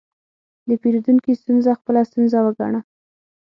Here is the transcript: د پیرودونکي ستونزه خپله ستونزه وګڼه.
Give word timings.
د 0.67 0.69
پیرودونکي 0.81 1.31
ستونزه 1.41 1.71
خپله 1.79 1.99
ستونزه 2.09 2.37
وګڼه. 2.45 2.79